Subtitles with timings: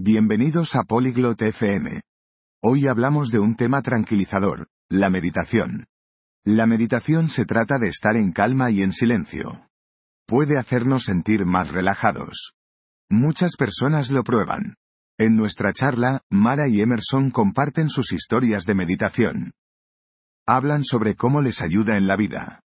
[0.00, 2.02] Bienvenidos a Polyglot FM.
[2.62, 5.86] Hoy hablamos de un tema tranquilizador, la meditación.
[6.44, 9.68] La meditación se trata de estar en calma y en silencio.
[10.24, 12.52] Puede hacernos sentir más relajados.
[13.10, 14.76] Muchas personas lo prueban.
[15.18, 19.50] En nuestra charla, Mara y Emerson comparten sus historias de meditación.
[20.46, 22.60] Hablan sobre cómo les ayuda en la vida.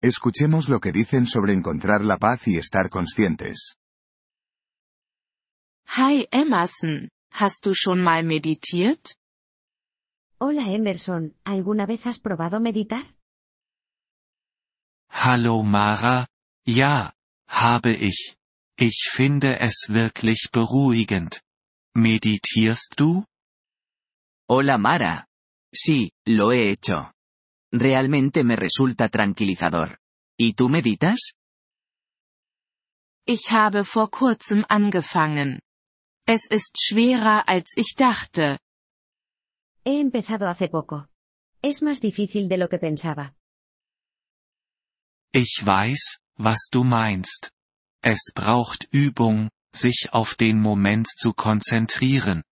[0.00, 3.76] Escuchemos lo que dicen sobre encontrar la paz y estar conscientes.
[5.86, 9.14] Hi Emerson, hast du schon mal meditiert?
[10.40, 13.04] Hola Emerson, ¿alguna vez has probado meditar?
[15.10, 16.26] Hallo Mara,
[16.66, 17.12] ja,
[17.48, 18.36] habe ich.
[18.78, 21.42] Ich finde es wirklich beruhigend.
[21.94, 23.24] ¿Meditierst du?
[24.48, 25.26] Hola Mara.
[25.74, 27.12] Sí, lo he hecho.
[27.72, 29.98] Realmente me resulta tranquilizador.
[30.38, 31.32] ¿Y tú meditas?
[33.26, 35.60] Ich habe vor kurzem angefangen.
[36.36, 38.60] Es ist schwerer als ich dachte.
[39.84, 41.08] He empezado hace poco.
[41.60, 43.34] Es más difícil de lo que pensaba.
[45.32, 47.50] Ich weiß, was du meinst.
[48.00, 52.44] Es braucht Übung, sich auf den Moment zu konzentrieren.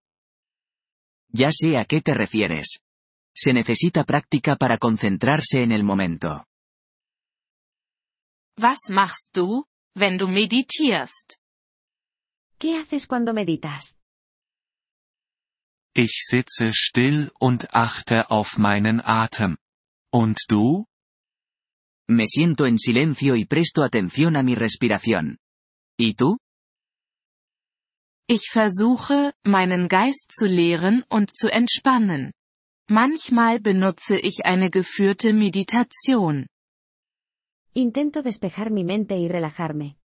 [1.32, 2.80] Ya sé a qué te refieres.
[3.32, 6.44] Se necesita práctica para concentrarse en el momento.
[8.56, 11.38] Was machst du, wenn du meditierst?
[12.58, 13.98] ¿Qué haces cuando meditas?
[15.94, 19.56] Ich sitze still und achte auf meinen Atem.
[20.12, 20.86] Und du?
[22.08, 25.38] Me siento en silencio y presto atención a mi respiración.
[25.96, 26.38] ¿Y tú?
[28.28, 32.32] Ich versuche, meinen Geist zu leeren und zu entspannen.
[32.88, 36.46] Manchmal benutze ich eine geführte Meditation.
[37.74, 39.96] Intento despejar mi mente y relajarme.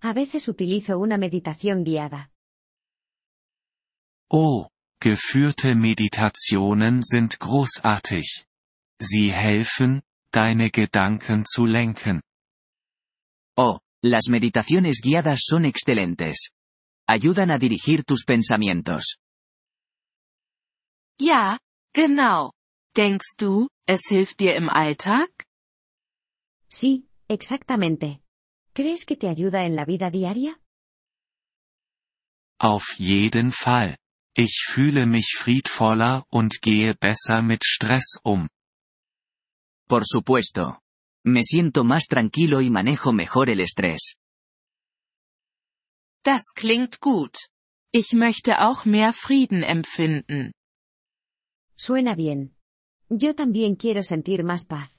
[0.00, 2.30] A veces utilizo una meditación guiada.
[4.30, 4.68] Oh,
[5.00, 8.44] geführte Meditationen sind großartig.
[9.00, 12.20] Sie helfen, deine Gedanken zu lenken.
[13.56, 16.50] Oh, las meditaciones guiadas son excelentes.
[17.08, 19.16] Ayudan a dirigir tus pensamientos.
[21.18, 21.58] Ja,
[21.92, 22.52] genau.
[22.96, 25.28] Denkst du, es hilft dir im Alltag?
[26.68, 28.20] Sí, exactamente.
[28.72, 30.60] ¿Crees que te ayuda en la vida diaria?
[32.60, 33.96] Auf jeden Fall.
[34.36, 38.48] Ich fühle mich friedvoller und gehe besser mit Stress um.
[39.88, 40.80] Por supuesto.
[41.24, 44.16] Me siento más tranquilo y manejo mejor el estrés.
[46.24, 47.48] Das klingt gut.
[47.92, 50.52] Ich möchte auch mehr Frieden empfinden.
[51.76, 52.54] Suena bien.
[53.08, 54.90] Yo también quiero sentir más paz.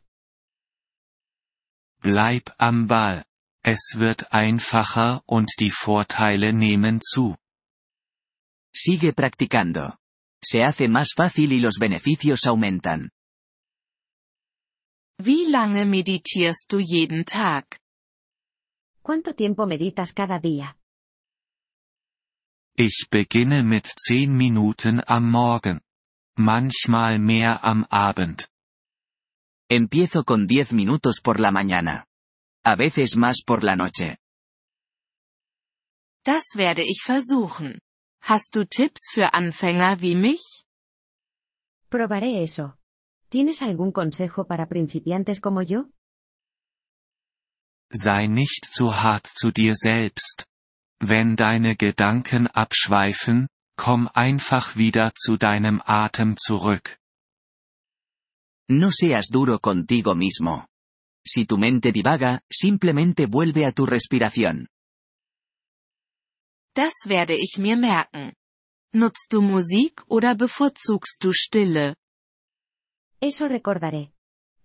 [2.02, 3.29] Bleib am Ball.
[3.64, 7.36] Es wird einfacher und die Vorteile nehmen zu.
[8.74, 9.96] Sigue practicando.
[10.42, 13.12] Se hace más fácil y los beneficios aumentan.
[15.22, 17.80] Wie lange meditierst du jeden Tag?
[19.04, 20.78] ¿Cuánto tiempo meditas cada día?
[22.78, 25.82] Ich beginne mit zehn Minuten am Morgen.
[26.38, 28.48] Manchmal mehr am Abend.
[29.70, 32.09] Empiezo con 10 minutos por la mañana.
[32.72, 34.18] A veces más por la noche.
[36.24, 37.80] Das werde ich versuchen.
[38.22, 40.44] Hast du Tipps für Anfänger wie mich?
[41.90, 42.76] Probaré eso.
[43.30, 45.90] ¿Tienes algún consejo para principiantes como yo?
[47.92, 50.46] Sei nicht zu hart zu dir selbst.
[51.00, 53.48] Wenn deine Gedanken abschweifen,
[53.78, 57.00] komm einfach wieder zu deinem Atem zurück.
[58.70, 60.68] No seas duro contigo mismo.
[61.26, 64.68] Si tu mente divaga, simplemente vuelve a tu respiración.
[66.76, 68.34] Das werde ich mir merken.
[68.94, 71.96] Nutzt du Musik oder bevorzugst du Stille?
[73.20, 74.14] Eso recordaré.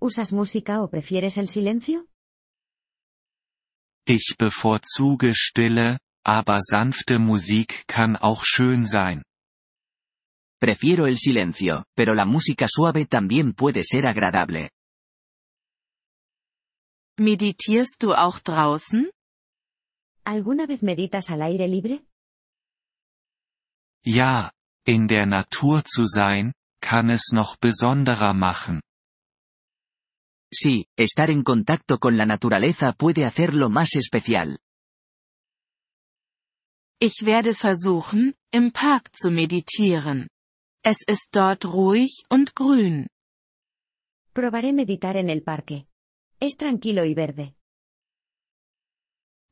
[0.00, 2.06] ¿Usas música o prefieres el silencio?
[4.06, 9.22] Ich bevorzuge Stille, aber sanfte Musik kann auch schön sein.
[10.60, 14.71] Prefiero el silencio, pero la música suave también puede ser agradable.
[17.19, 19.09] Meditierst du auch draußen?
[20.25, 22.01] ¿Alguna vez meditas al aire libre?
[24.05, 24.51] Ja,
[24.84, 28.81] in der Natur zu sein, kann es noch besonderer machen.
[30.53, 34.59] Sí, estar en contacto con la naturaleza puede hacerlo más especial.
[37.01, 40.28] Ich werde versuchen, im Park zu meditieren.
[40.83, 43.07] Es ist dort ruhig und grün.
[44.34, 45.87] Probaré meditar en el parque.
[46.41, 47.54] Es tranquilo y verde.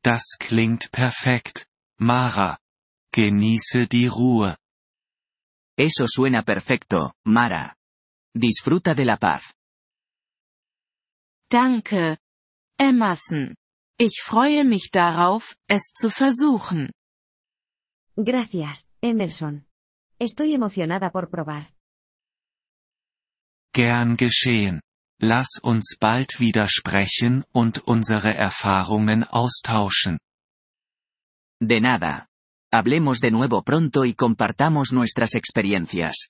[0.03, 2.59] Das klingt perfekt, Mara.
[3.13, 4.57] Genieße die Ruhe.
[5.77, 7.75] Eso suena perfecto, Mara.
[8.35, 9.53] Disfruta de la paz.
[11.49, 12.17] Danke.
[12.79, 13.55] Emerson.
[13.99, 16.91] Ich freue mich darauf, es zu versuchen.
[18.15, 19.65] Gracias, Emerson.
[20.19, 21.71] Estoy emocionada por probar.
[23.73, 24.81] Gern geschehen.
[25.25, 30.19] Lass uns bald wieder sprechen und unsere Erfahrungen austauschen.
[31.61, 32.27] De nada.
[32.73, 36.27] Hablemos de nuevo pronto y compartamos nuestras experiencias.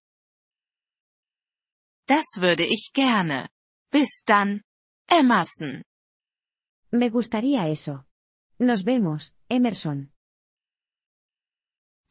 [2.08, 3.50] Das würde ich gerne.
[3.92, 4.62] Bis dann.
[5.10, 5.82] Emerson.
[6.92, 8.06] Me gustaría eso.
[8.60, 10.14] Nos vemos, Emerson.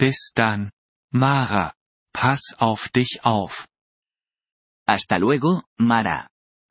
[0.00, 0.72] Bis dann.
[1.12, 1.76] Mara.
[2.12, 3.68] Pass auf dich auf.
[4.88, 6.31] Hasta luego, Mara.